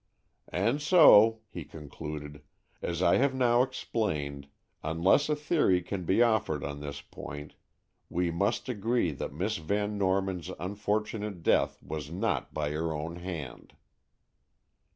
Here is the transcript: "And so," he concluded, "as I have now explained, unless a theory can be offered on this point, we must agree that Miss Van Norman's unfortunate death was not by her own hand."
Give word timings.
"And 0.51 0.81
so," 0.81 1.41
he 1.47 1.63
concluded, 1.63 2.41
"as 2.81 3.03
I 3.03 3.17
have 3.17 3.35
now 3.35 3.61
explained, 3.61 4.47
unless 4.83 5.29
a 5.29 5.35
theory 5.35 5.83
can 5.83 6.05
be 6.05 6.23
offered 6.23 6.63
on 6.63 6.79
this 6.79 7.01
point, 7.01 7.53
we 8.09 8.31
must 8.31 8.67
agree 8.67 9.11
that 9.11 9.31
Miss 9.31 9.57
Van 9.57 9.99
Norman's 9.99 10.49
unfortunate 10.59 11.43
death 11.43 11.83
was 11.83 12.09
not 12.09 12.51
by 12.51 12.71
her 12.71 12.91
own 12.91 13.17
hand." 13.17 13.75